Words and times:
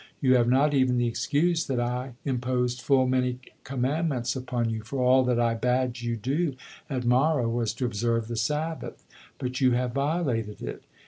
You 0.19 0.33
have 0.33 0.47
not 0.49 0.73
even 0.73 0.97
the 0.97 1.05
excuse 1.05 1.63
that 1.67 1.79
I 1.79 2.13
imposed 2.25 2.81
full 2.81 3.05
many 3.05 3.37
commandments 3.63 4.35
upon 4.35 4.71
you, 4.71 4.81
for 4.81 4.99
all 4.99 5.23
that 5.25 5.39
I 5.39 5.53
bade 5.53 6.01
you 6.01 6.15
do 6.17 6.55
at 6.89 7.05
Marah, 7.05 7.47
was 7.47 7.71
to 7.75 7.85
observe 7.85 8.27
the 8.27 8.35
Sabbath, 8.35 9.05
but 9.37 9.61
you 9.61 9.73
have 9.73 9.93
violated 9.93 10.63
it." 10.63 10.81